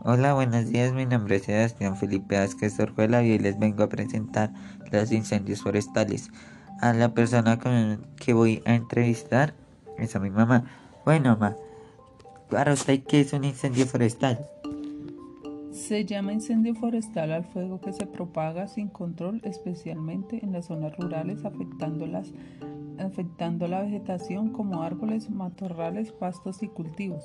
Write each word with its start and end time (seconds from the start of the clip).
Hola, 0.00 0.34
buenos 0.34 0.68
días. 0.68 0.92
Mi 0.92 1.06
nombre 1.06 1.36
es 1.36 1.44
Sebastián 1.44 1.96
Felipe 1.96 2.38
Vázquez 2.38 2.78
Orjuela 2.78 3.24
y 3.24 3.32
hoy 3.32 3.38
les 3.38 3.58
vengo 3.58 3.82
a 3.82 3.88
presentar 3.88 4.52
los 4.92 5.10
incendios 5.10 5.62
forestales. 5.62 6.30
A 6.80 6.92
la 6.92 7.14
persona 7.14 7.58
con 7.58 8.06
que 8.16 8.34
voy 8.34 8.62
a 8.66 8.74
entrevistar 8.74 9.54
es 9.98 10.14
a 10.14 10.20
mi 10.20 10.30
mamá. 10.30 10.64
Bueno, 11.04 11.30
mamá, 11.30 11.56
para 12.50 12.74
usted, 12.74 13.02
¿qué 13.04 13.20
es 13.20 13.32
un 13.32 13.44
incendio 13.44 13.86
forestal? 13.86 14.46
Se 15.72 16.04
llama 16.04 16.32
incendio 16.32 16.74
forestal 16.74 17.32
al 17.32 17.44
fuego 17.44 17.80
que 17.80 17.92
se 17.92 18.06
propaga 18.06 18.68
sin 18.68 18.88
control, 18.88 19.40
especialmente 19.44 20.44
en 20.44 20.52
las 20.52 20.66
zonas 20.66 20.96
rurales, 20.96 21.44
afectando, 21.44 22.06
las, 22.06 22.32
afectando 22.98 23.66
la 23.66 23.82
vegetación 23.82 24.50
como 24.52 24.82
árboles, 24.82 25.30
matorrales, 25.30 26.12
pastos 26.12 26.62
y 26.62 26.68
cultivos. 26.68 27.24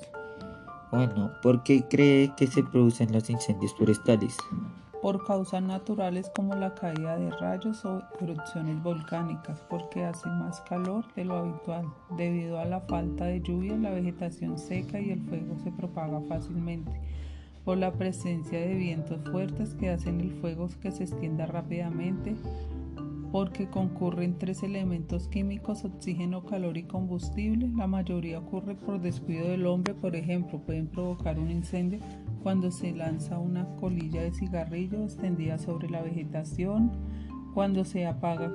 Bueno, 0.92 1.32
¿por 1.40 1.62
qué 1.62 1.88
cree 1.88 2.34
que 2.36 2.46
se 2.46 2.62
producen 2.62 3.14
los 3.14 3.30
incendios 3.30 3.74
forestales? 3.74 4.36
Por 5.00 5.24
causas 5.24 5.62
naturales 5.62 6.30
como 6.36 6.54
la 6.54 6.74
caída 6.74 7.16
de 7.16 7.30
rayos 7.30 7.82
o 7.86 8.02
erupciones 8.20 8.82
volcánicas, 8.82 9.64
porque 9.70 10.04
hace 10.04 10.28
más 10.28 10.60
calor 10.60 11.06
de 11.14 11.24
lo 11.24 11.38
habitual. 11.38 11.86
Debido 12.18 12.58
a 12.58 12.66
la 12.66 12.80
falta 12.80 13.24
de 13.24 13.40
lluvia, 13.40 13.74
la 13.78 13.88
vegetación 13.88 14.58
seca 14.58 15.00
y 15.00 15.12
el 15.12 15.22
fuego 15.22 15.58
se 15.64 15.72
propaga 15.72 16.20
fácilmente. 16.28 16.92
Por 17.64 17.78
la 17.78 17.92
presencia 17.92 18.60
de 18.60 18.74
vientos 18.74 19.18
fuertes 19.30 19.72
que 19.72 19.88
hacen 19.88 20.20
el 20.20 20.32
fuego 20.42 20.68
que 20.82 20.92
se 20.92 21.04
extienda 21.04 21.46
rápidamente, 21.46 22.36
porque 23.32 23.66
concurren 23.66 24.36
tres 24.36 24.62
elementos 24.62 25.26
químicos, 25.26 25.86
oxígeno, 25.86 26.44
calor 26.44 26.76
y 26.76 26.82
combustible. 26.82 27.70
La 27.74 27.86
mayoría 27.86 28.38
ocurre 28.38 28.74
por 28.74 29.00
descuido 29.00 29.48
del 29.48 29.66
hombre, 29.66 29.94
por 29.94 30.14
ejemplo, 30.14 30.60
pueden 30.60 30.86
provocar 30.86 31.38
un 31.38 31.50
incendio 31.50 31.98
cuando 32.42 32.70
se 32.70 32.92
lanza 32.92 33.38
una 33.38 33.66
colilla 33.76 34.22
de 34.22 34.32
cigarrillo 34.32 35.02
extendida 35.02 35.56
sobre 35.56 35.88
la 35.88 36.02
vegetación, 36.02 36.92
cuando, 37.54 37.86
se 37.86 38.06
apaga 38.06 38.52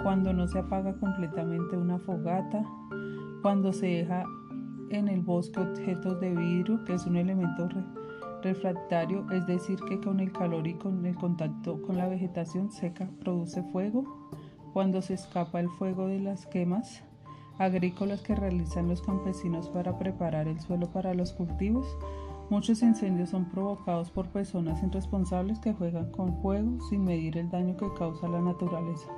cuando 0.00 0.32
no 0.32 0.46
se 0.46 0.60
apaga 0.60 0.94
completamente 0.94 1.76
una 1.76 1.98
fogata, 1.98 2.64
cuando 3.42 3.72
se 3.72 3.86
deja 3.86 4.24
en 4.90 5.08
el 5.08 5.22
bosque 5.22 5.58
objetos 5.58 6.20
de 6.20 6.30
vidrio, 6.30 6.84
que 6.84 6.94
es 6.94 7.04
un 7.06 7.16
elemento 7.16 7.68
refractario, 8.44 9.28
es 9.32 9.46
decir, 9.46 9.76
que 9.88 10.00
con 10.00 10.20
el 10.20 10.30
calor 10.32 10.68
y 10.68 10.74
con 10.74 11.04
el 11.04 11.16
contacto 11.16 11.82
con 11.82 11.96
la 11.96 12.06
vegetación 12.06 12.70
seca 12.70 13.08
produce 13.20 13.64
fuego, 13.72 14.30
cuando 14.72 15.02
se 15.02 15.14
escapa 15.14 15.58
el 15.58 15.68
fuego 15.70 16.06
de 16.06 16.20
las 16.20 16.46
quemas 16.46 17.02
agrícolas 17.58 18.20
que 18.20 18.34
realizan 18.34 18.88
los 18.88 19.02
campesinos 19.02 19.68
para 19.68 19.98
preparar 19.98 20.46
el 20.46 20.60
suelo 20.60 20.88
para 20.92 21.14
los 21.14 21.32
cultivos, 21.32 21.86
Muchos 22.50 22.82
incendios 22.82 23.30
son 23.30 23.46
provocados 23.46 24.10
por 24.10 24.28
personas 24.28 24.82
irresponsables 24.82 25.58
que 25.60 25.72
juegan 25.72 26.10
con 26.10 26.40
fuego 26.42 26.78
sin 26.90 27.04
medir 27.04 27.38
el 27.38 27.50
daño 27.50 27.76
que 27.76 27.86
causa 27.98 28.28
la 28.28 28.40
naturaleza. 28.40 29.08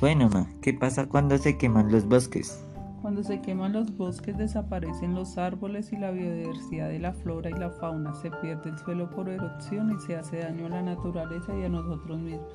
Bueno, 0.00 0.28
ma, 0.28 0.46
¿qué 0.62 0.72
pasa 0.72 1.08
cuando 1.08 1.36
se 1.36 1.58
queman 1.58 1.90
los 1.90 2.06
bosques? 2.06 2.64
Cuando 3.04 3.22
se 3.22 3.42
queman 3.42 3.74
los 3.74 3.94
bosques 3.98 4.38
desaparecen 4.38 5.14
los 5.14 5.36
árboles 5.36 5.92
y 5.92 5.98
la 5.98 6.10
biodiversidad 6.10 6.88
de 6.88 6.98
la 6.98 7.12
flora 7.12 7.50
y 7.50 7.52
la 7.52 7.68
fauna, 7.68 8.14
se 8.14 8.30
pierde 8.30 8.70
el 8.70 8.78
suelo 8.78 9.10
por 9.10 9.28
erupción 9.28 9.94
y 9.94 10.00
se 10.00 10.16
hace 10.16 10.38
daño 10.38 10.64
a 10.64 10.70
la 10.70 10.82
naturaleza 10.82 11.54
y 11.54 11.64
a 11.64 11.68
nosotros 11.68 12.18
mismos. 12.18 12.54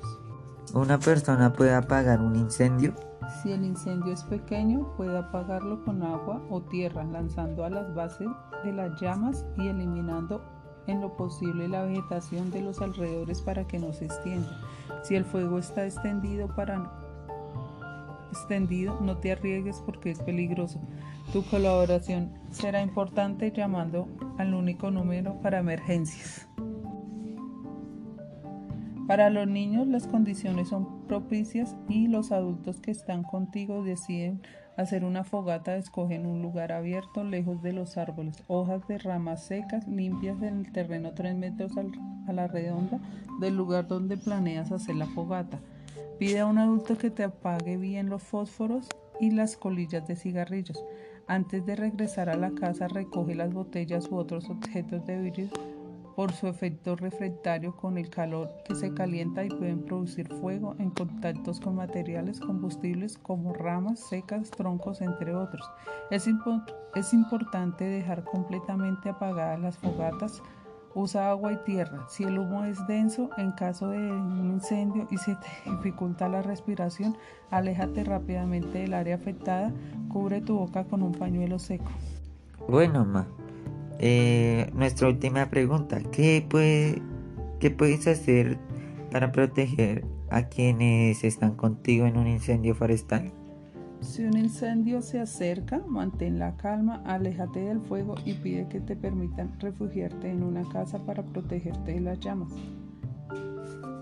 ¿Una 0.74 0.98
persona 0.98 1.52
puede 1.52 1.72
apagar 1.72 2.20
un 2.20 2.34
incendio? 2.34 2.96
Si 3.40 3.52
el 3.52 3.64
incendio 3.64 4.12
es 4.12 4.24
pequeño, 4.24 4.92
puede 4.96 5.16
apagarlo 5.16 5.84
con 5.84 6.02
agua 6.02 6.42
o 6.50 6.60
tierra, 6.62 7.04
lanzando 7.04 7.64
a 7.64 7.70
las 7.70 7.94
bases 7.94 8.26
de 8.64 8.72
las 8.72 9.00
llamas 9.00 9.46
y 9.56 9.68
eliminando 9.68 10.42
en 10.88 11.00
lo 11.00 11.16
posible 11.16 11.68
la 11.68 11.84
vegetación 11.84 12.50
de 12.50 12.62
los 12.62 12.82
alrededores 12.82 13.40
para 13.40 13.68
que 13.68 13.78
no 13.78 13.92
se 13.92 14.06
extienda. 14.06 14.50
Si 15.04 15.14
el 15.14 15.24
fuego 15.24 15.60
está 15.60 15.86
extendido 15.86 16.48
para 16.56 16.90
extendido, 18.30 19.00
no 19.00 19.18
te 19.18 19.32
arriesgues 19.32 19.82
porque 19.84 20.10
es 20.10 20.20
peligroso. 20.20 20.80
Tu 21.32 21.44
colaboración 21.44 22.32
será 22.50 22.82
importante 22.82 23.52
llamando 23.52 24.08
al 24.38 24.54
único 24.54 24.90
número 24.90 25.40
para 25.40 25.58
emergencias. 25.58 26.48
Para 29.06 29.28
los 29.28 29.48
niños 29.48 29.88
las 29.88 30.06
condiciones 30.06 30.68
son 30.68 31.06
propicias 31.08 31.74
y 31.88 32.06
los 32.06 32.30
adultos 32.30 32.80
que 32.80 32.92
están 32.92 33.24
contigo 33.24 33.82
deciden 33.82 34.40
hacer 34.76 35.04
una 35.04 35.24
fogata, 35.24 35.76
escogen 35.76 36.26
un 36.26 36.42
lugar 36.42 36.70
abierto 36.70 37.24
lejos 37.24 37.60
de 37.60 37.72
los 37.72 37.96
árboles, 37.96 38.42
hojas 38.46 38.86
de 38.86 38.98
ramas 38.98 39.44
secas, 39.44 39.88
limpias 39.88 40.40
en 40.42 40.60
el 40.60 40.72
terreno 40.72 41.12
3 41.12 41.34
metros 41.34 41.72
a 42.28 42.32
la 42.32 42.46
redonda 42.46 43.00
del 43.40 43.56
lugar 43.56 43.88
donde 43.88 44.16
planeas 44.16 44.70
hacer 44.70 44.94
la 44.94 45.06
fogata. 45.06 45.58
Pide 46.20 46.40
a 46.40 46.44
un 46.44 46.58
adulto 46.58 46.98
que 46.98 47.10
te 47.10 47.24
apague 47.24 47.78
bien 47.78 48.10
los 48.10 48.22
fósforos 48.22 48.86
y 49.20 49.30
las 49.30 49.56
colillas 49.56 50.06
de 50.06 50.16
cigarrillos. 50.16 50.84
Antes 51.26 51.64
de 51.64 51.74
regresar 51.76 52.28
a 52.28 52.36
la 52.36 52.50
casa, 52.50 52.88
recoge 52.88 53.34
las 53.34 53.54
botellas 53.54 54.06
u 54.10 54.16
otros 54.16 54.50
objetos 54.50 55.06
de 55.06 55.18
vidrio 55.18 55.48
por 56.14 56.32
su 56.32 56.46
efecto 56.46 56.94
refractario 56.94 57.74
con 57.74 57.96
el 57.96 58.10
calor 58.10 58.50
que 58.66 58.74
se 58.74 58.92
calienta 58.92 59.46
y 59.46 59.48
pueden 59.48 59.82
producir 59.82 60.28
fuego 60.28 60.76
en 60.78 60.90
contactos 60.90 61.58
con 61.58 61.76
materiales 61.76 62.38
combustibles 62.38 63.16
como 63.16 63.54
ramas 63.54 64.00
secas, 64.00 64.50
troncos, 64.50 65.00
entre 65.00 65.34
otros. 65.34 65.66
Es, 66.10 66.28
es 66.96 67.14
importante 67.14 67.84
dejar 67.84 68.24
completamente 68.24 69.08
apagadas 69.08 69.58
las 69.58 69.78
fogatas 69.78 70.42
Usa 70.94 71.30
agua 71.30 71.52
y 71.52 71.56
tierra. 71.64 72.06
Si 72.08 72.24
el 72.24 72.38
humo 72.38 72.64
es 72.64 72.84
denso, 72.86 73.30
en 73.36 73.52
caso 73.52 73.90
de 73.90 73.98
un 73.98 74.50
incendio 74.52 75.06
y 75.10 75.18
se 75.18 75.34
te 75.64 75.70
dificulta 75.70 76.28
la 76.28 76.42
respiración, 76.42 77.16
aléjate 77.50 78.04
rápidamente 78.04 78.78
del 78.78 78.94
área 78.94 79.14
afectada. 79.14 79.72
Cubre 80.08 80.40
tu 80.40 80.58
boca 80.58 80.84
con 80.84 81.02
un 81.02 81.12
pañuelo 81.12 81.58
seco. 81.58 81.90
Bueno, 82.68 83.04
ma. 83.04 83.26
Eh, 83.98 84.70
nuestra 84.74 85.08
última 85.08 85.50
pregunta. 85.50 86.00
¿Qué, 86.10 86.44
puede, 86.48 87.02
¿Qué 87.58 87.70
puedes 87.70 88.06
hacer 88.06 88.58
para 89.10 89.30
proteger 89.30 90.04
a 90.30 90.44
quienes 90.44 91.22
están 91.24 91.54
contigo 91.54 92.06
en 92.06 92.16
un 92.16 92.26
incendio 92.26 92.74
forestal? 92.74 93.32
Si 94.00 94.24
un 94.24 94.36
incendio 94.36 95.02
se 95.02 95.20
acerca, 95.20 95.82
mantén 95.86 96.38
la 96.38 96.56
calma, 96.56 97.02
aléjate 97.04 97.60
del 97.60 97.80
fuego 97.80 98.14
y 98.24 98.32
pide 98.34 98.66
que 98.68 98.80
te 98.80 98.96
permitan 98.96 99.58
refugiarte 99.60 100.30
en 100.30 100.42
una 100.42 100.66
casa 100.68 100.98
para 100.98 101.22
protegerte 101.22 101.92
de 101.92 102.00
las 102.00 102.18
llamas. 102.18 102.50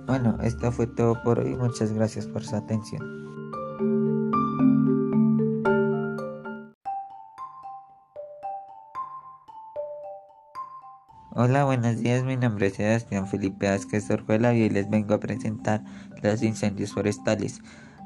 Bueno, 0.07 0.39
esto 0.43 0.71
fue 0.73 0.87
todo 0.87 1.21
por 1.23 1.41
hoy. 1.41 1.57
Muchas 1.57 1.93
gracias 1.93 2.27
por 2.27 2.45
su 2.45 2.57
atención. 2.57 3.03
Hola, 11.33 11.65
buenos 11.65 11.99
días. 11.99 12.25
Mi 12.25 12.37
nombre 12.37 12.69
es 12.69 12.75
Sebastián 12.75 13.27
Felipe 13.27 13.69
Vázquez 13.69 14.11
Orjuela 14.11 14.55
y 14.55 14.63
hoy 14.63 14.71
les 14.71 14.89
vengo 14.89 15.15
a 15.15 15.21
presentar 15.21 15.85
los 16.23 16.43
incendios 16.43 16.93
forestales 16.93 17.61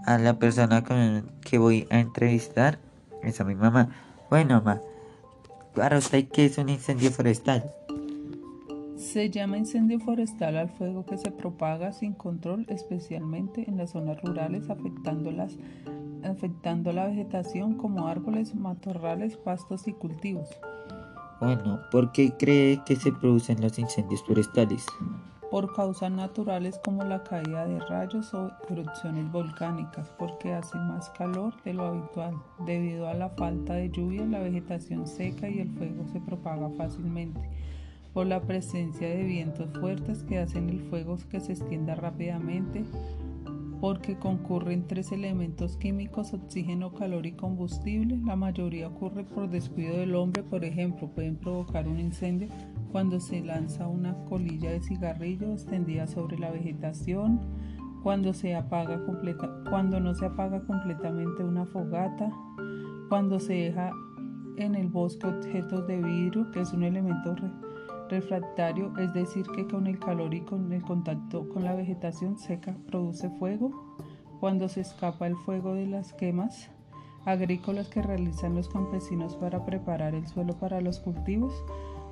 a 0.05 0.19
la 0.19 0.39
persona 0.39 0.85
con 0.85 1.31
que 1.41 1.59
voy 1.59 1.87
a 1.91 2.01
entrevistar 2.01 2.79
es 3.23 3.41
a 3.41 3.45
mi 3.45 3.55
mamá. 3.55 3.89
Bueno, 4.31 4.55
mamá, 4.57 4.81
para 5.75 5.99
usted, 5.99 6.29
¿qué 6.29 6.47
es 6.47 6.59
un 6.59 6.69
incendio 6.69 7.11
forestal? 7.11 7.71
Se 8.97 9.31
llama 9.31 9.59
incendio 9.59 9.99
forestal 10.01 10.57
al 10.57 10.69
fuego 10.69 11.05
que 11.05 11.19
se 11.19 11.31
propaga 11.31 11.93
sin 11.93 12.13
control, 12.13 12.67
especialmente 12.69 13.69
en 13.69 13.77
las 13.77 13.91
zonas 13.91 14.21
rurales, 14.23 14.71
afectando, 14.71 15.33
las, 15.33 15.57
afectando 16.25 16.93
la 16.93 17.07
vegetación 17.07 17.75
como 17.75 18.07
árboles, 18.07 18.55
matorrales, 18.55 19.37
pastos 19.37 19.89
y 19.89 19.93
cultivos. 19.93 20.49
Bueno, 21.41 21.81
¿por 21.91 22.13
qué 22.13 22.33
cree 22.39 22.81
que 22.87 22.95
se 22.95 23.11
producen 23.13 23.61
los 23.61 23.79
incendios 23.79 24.23
forestales? 24.23 24.87
Por 25.53 25.71
causas 25.75 26.11
naturales 26.11 26.81
como 26.83 27.05
la 27.05 27.23
caída 27.25 27.67
de 27.67 27.79
rayos 27.81 28.33
o 28.33 28.51
erupciones 28.71 29.31
volcánicas, 29.31 30.09
porque 30.19 30.51
hace 30.51 30.79
más 30.79 31.11
calor 31.11 31.53
de 31.63 31.75
lo 31.75 31.89
habitual. 31.89 32.37
Debido 32.65 33.07
a 33.07 33.13
la 33.13 33.29
falta 33.29 33.75
de 33.75 33.91
lluvia, 33.91 34.25
la 34.25 34.39
vegetación 34.39 35.07
seca 35.07 35.51
y 35.51 35.59
el 35.59 35.69
fuego 35.69 36.09
se 36.11 36.23
propaga 36.23 36.71
fácilmente. 36.71 37.39
Por 38.15 38.29
la 38.29 38.41
presencia 38.41 39.07
de 39.07 39.25
vientos 39.25 39.69
fuertes 39.79 40.23
que 40.23 40.39
hacen 40.39 40.71
el 40.71 40.81
fuego 40.89 41.19
que 41.31 41.41
se 41.41 41.53
extienda 41.53 41.97
rápidamente, 41.97 42.87
porque 43.79 44.17
concurren 44.17 44.87
tres 44.87 45.13
elementos 45.13 45.77
químicos, 45.77 46.33
oxígeno, 46.33 46.95
calor 46.95 47.27
y 47.27 47.33
combustible. 47.33 48.17
La 48.25 48.37
mayoría 48.37 48.89
ocurre 48.89 49.25
por 49.25 49.51
descuido 49.51 49.99
del 49.99 50.15
hombre, 50.15 50.45
por 50.45 50.65
ejemplo, 50.65 51.09
pueden 51.09 51.37
provocar 51.37 51.87
un 51.89 52.01
incendio 52.01 52.49
cuando 52.93 53.19
se 53.19 53.41
lanza 53.41 53.89
una 53.89 54.15
colilla 54.27 54.71
de 54.71 54.81
cigarrillo 54.81 55.53
extendida 55.53 56.07
sobre 56.07 56.39
la 56.39 56.51
vegetación, 56.51 57.41
cuando, 58.03 58.35
se 58.35 58.55
apaga 58.55 59.05
completa, 59.07 59.49
cuando 59.71 59.99
no 59.99 60.15
se 60.15 60.27
apaga 60.27 60.61
completamente 60.67 61.43
una 61.43 61.65
fogata, 61.65 62.31
cuando 63.09 63.41
se 63.41 63.55
deja 63.55 63.93
en 64.57 64.75
el 64.75 64.89
bosque 64.89 65.27
objetos 65.27 65.87
de 65.87 65.97
vidrio, 65.97 66.51
que 66.51 66.61
es 66.61 66.73
un 66.73 66.83
elemento 66.83 67.35
refractario, 68.11 68.93
es 68.99 69.13
decir, 69.15 69.47
que 69.55 69.67
con 69.67 69.87
el 69.87 69.99
calor 69.99 70.35
y 70.35 70.43
con 70.43 70.71
el 70.73 70.83
contacto 70.83 71.49
con 71.49 71.65
la 71.65 71.75
vegetación 71.75 72.37
seca 72.37 72.77
produce 72.87 73.31
fuego. 73.39 73.97
Cuando 74.41 74.69
se 74.69 74.81
escapa 74.81 75.27
el 75.27 75.37
fuego 75.37 75.75
de 75.75 75.87
las 75.87 76.13
quemas 76.13 76.69
agrícolas 77.25 77.89
que 77.89 78.03
realizan 78.03 78.57
los 78.57 78.69
campesinos 78.69 79.37
para 79.37 79.65
preparar 79.65 80.15
el 80.15 80.27
suelo 80.27 80.59
para 80.59 80.81
los 80.81 80.99
cultivos, 80.99 81.55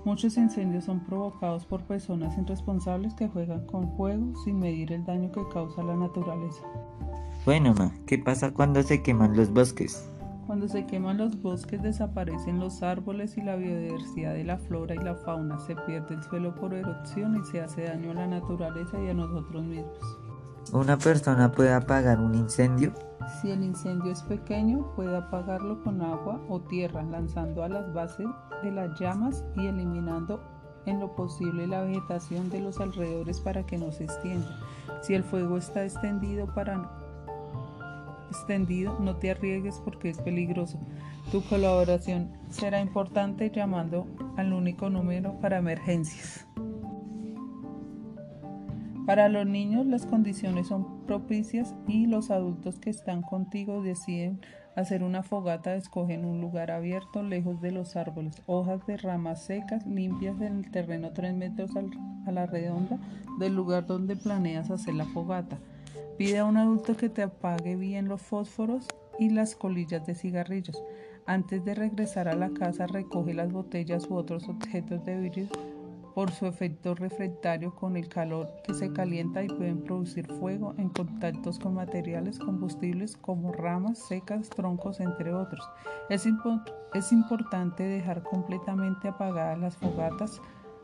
muchos 0.04 0.36
incendios 0.36 0.84
son 0.84 1.00
provocados 1.00 1.66
por 1.66 1.82
personas 1.84 2.36
irresponsables 2.38 3.14
que 3.14 3.28
juegan 3.28 3.66
con 3.66 3.96
fuego 3.96 4.32
sin 4.44 4.58
medir 4.58 4.92
el 4.92 5.04
daño 5.04 5.30
que 5.32 5.46
causa 5.52 5.82
la 5.82 5.96
naturaleza. 5.96 6.62
Bueno, 7.44 7.74
ma, 7.74 7.92
¿qué 8.06 8.18
pasa 8.18 8.52
cuando 8.52 8.82
se 8.82 9.02
queman 9.02 9.36
los 9.36 9.52
bosques? 9.52 10.10
Cuando 10.46 10.68
se 10.68 10.84
queman 10.84 11.18
los 11.18 11.40
bosques 11.40 11.80
desaparecen 11.80 12.58
los 12.58 12.82
árboles 12.82 13.38
y 13.38 13.42
la 13.42 13.56
biodiversidad 13.56 14.34
de 14.34 14.44
la 14.44 14.58
flora 14.58 14.94
y 14.94 14.98
la 14.98 15.14
fauna, 15.14 15.58
se 15.60 15.76
pierde 15.76 16.16
el 16.16 16.22
suelo 16.24 16.54
por 16.54 16.74
erupción 16.74 17.36
y 17.40 17.44
se 17.44 17.60
hace 17.60 17.84
daño 17.84 18.10
a 18.10 18.14
la 18.14 18.26
naturaleza 18.26 19.00
y 19.00 19.08
a 19.08 19.14
nosotros 19.14 19.62
mismos. 19.62 20.29
¿Una 20.72 20.96
persona 20.96 21.50
puede 21.50 21.72
apagar 21.72 22.20
un 22.20 22.34
incendio? 22.34 22.92
Si 23.40 23.50
el 23.50 23.64
incendio 23.64 24.12
es 24.12 24.22
pequeño, 24.22 24.92
puede 24.94 25.16
apagarlo 25.16 25.82
con 25.82 26.00
agua 26.00 26.40
o 26.48 26.60
tierra, 26.60 27.02
lanzando 27.02 27.64
a 27.64 27.68
las 27.68 27.92
bases 27.92 28.26
de 28.62 28.70
las 28.70 28.98
llamas 28.98 29.44
y 29.56 29.66
eliminando 29.66 30.40
en 30.86 31.00
lo 31.00 31.14
posible 31.14 31.66
la 31.66 31.82
vegetación 31.82 32.50
de 32.50 32.60
los 32.60 32.80
alrededores 32.80 33.40
para 33.40 33.64
que 33.64 33.78
no 33.78 33.90
se 33.92 34.04
extienda. 34.04 34.58
Si 35.02 35.14
el 35.14 35.24
fuego 35.24 35.56
está 35.56 35.84
extendido 35.84 36.46
para 36.54 36.88
extendido, 38.30 38.96
no 39.00 39.16
te 39.16 39.32
arriesgues 39.32 39.80
porque 39.84 40.10
es 40.10 40.18
peligroso. 40.18 40.78
Tu 41.32 41.42
colaboración 41.42 42.32
será 42.48 42.80
importante 42.80 43.50
llamando 43.50 44.06
al 44.36 44.52
único 44.52 44.88
número 44.88 45.38
para 45.40 45.58
emergencias. 45.58 46.46
Para 49.10 49.28
los 49.28 49.44
niños 49.44 49.86
las 49.86 50.06
condiciones 50.06 50.68
son 50.68 51.04
propicias 51.04 51.74
y 51.88 52.06
los 52.06 52.30
adultos 52.30 52.78
que 52.78 52.90
están 52.90 53.22
contigo 53.22 53.82
deciden 53.82 54.40
hacer 54.76 55.02
una 55.02 55.24
fogata, 55.24 55.74
escogen 55.74 56.24
un 56.24 56.40
lugar 56.40 56.70
abierto, 56.70 57.24
lejos 57.24 57.60
de 57.60 57.72
los 57.72 57.96
árboles, 57.96 58.40
hojas 58.46 58.86
de 58.86 58.96
ramas 58.98 59.42
secas, 59.42 59.84
limpias 59.84 60.40
en 60.40 60.58
el 60.58 60.70
terreno 60.70 61.10
3 61.12 61.34
metros 61.34 61.72
a 62.24 62.30
la 62.30 62.46
redonda 62.46 63.00
del 63.40 63.56
lugar 63.56 63.84
donde 63.84 64.14
planeas 64.14 64.70
hacer 64.70 64.94
la 64.94 65.06
fogata. 65.06 65.58
Pide 66.16 66.38
a 66.38 66.44
un 66.44 66.56
adulto 66.56 66.96
que 66.96 67.08
te 67.08 67.24
apague 67.24 67.74
bien 67.74 68.06
los 68.06 68.22
fósforos 68.22 68.86
y 69.18 69.30
las 69.30 69.56
colillas 69.56 70.06
de 70.06 70.14
cigarrillos. 70.14 70.80
Antes 71.26 71.64
de 71.64 71.74
regresar 71.74 72.28
a 72.28 72.36
la 72.36 72.50
casa, 72.50 72.86
recoge 72.86 73.34
las 73.34 73.50
botellas 73.50 74.08
u 74.08 74.14
otros 74.14 74.48
objetos 74.48 75.04
de 75.04 75.18
vidrio 75.18 75.48
por 76.14 76.30
su 76.30 76.46
efecto 76.46 76.94
refractario 76.94 77.74
con 77.74 77.96
el 77.96 78.08
calor 78.08 78.48
que 78.64 78.74
se 78.74 78.92
calienta 78.92 79.42
y 79.42 79.48
pueden 79.48 79.82
producir 79.82 80.26
fuego 80.26 80.74
en 80.78 80.88
contactos 80.88 81.58
con 81.58 81.74
materiales 81.74 82.38
combustibles 82.38 83.16
como 83.16 83.52
ramas 83.52 83.98
secas, 83.98 84.50
troncos, 84.50 85.00
entre 85.00 85.34
otros. 85.34 85.68
Es, 86.08 86.26
es 86.94 87.12
importante 87.12 87.82
dejar 87.82 88.22
completamente 88.22 89.08
apagadas 89.08 89.58
las 89.58 89.76
fogatas 89.76 90.40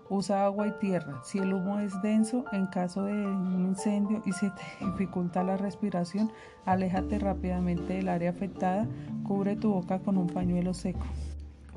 Usa 0.08 0.44
agua 0.44 0.68
y 0.68 0.72
tierra. 0.72 1.20
Si 1.24 1.38
el 1.38 1.52
humo 1.52 1.80
es 1.80 2.00
denso, 2.00 2.44
en 2.52 2.66
caso 2.66 3.04
de 3.04 3.12
un 3.12 3.66
incendio 3.66 4.22
y 4.24 4.32
se 4.32 4.50
te 4.78 4.86
dificulta 4.86 5.42
la 5.42 5.56
respiración, 5.56 6.30
aléjate 6.64 7.18
rápidamente 7.18 7.94
del 7.94 8.08
área 8.08 8.30
afectada. 8.30 8.86
Cubre 9.24 9.56
tu 9.56 9.72
boca 9.72 9.98
con 9.98 10.16
un 10.16 10.28
pañuelo 10.28 10.74
seco. 10.74 11.04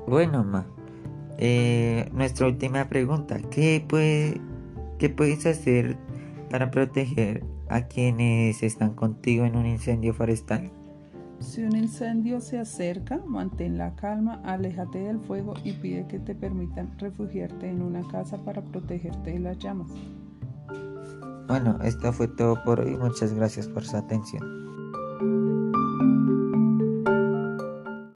Bueno, 0.06 0.44
ma. 0.44 0.64
Eh, 1.42 2.08
nuestra 2.12 2.46
última 2.46 2.88
pregunta. 2.88 3.40
¿Qué, 3.50 3.82
puede, 3.86 4.40
¿Qué 4.98 5.08
puedes 5.08 5.46
hacer 5.46 5.96
para 6.50 6.70
proteger 6.70 7.42
a 7.68 7.82
quienes 7.82 8.62
están 8.62 8.94
contigo 8.94 9.46
en 9.46 9.56
un 9.56 9.64
incendio 9.64 10.12
forestal? 10.12 10.70
Si 11.38 11.62
un 11.62 11.74
incendio 11.74 12.40
se 12.42 12.58
acerca, 12.58 13.22
mantén 13.26 13.78
la 13.78 13.94
calma, 13.94 14.42
aléjate 14.44 14.98
del 14.98 15.18
fuego 15.20 15.54
y 15.64 15.72
pide 15.72 16.06
que 16.06 16.18
te 16.18 16.34
permitan 16.34 16.98
refugiarte 16.98 17.70
en 17.70 17.80
una 17.80 18.06
casa 18.08 18.36
para 18.44 18.62
protegerte 18.62 19.32
de 19.32 19.38
las 19.38 19.58
llamas. 19.58 19.90
Bueno, 21.48 21.78
esto 21.82 22.12
fue 22.12 22.28
todo 22.28 22.62
por 22.62 22.80
hoy. 22.80 22.96
Muchas 22.98 23.32
gracias 23.32 23.66
por 23.66 23.84
su 23.84 23.96
atención. 23.96 24.69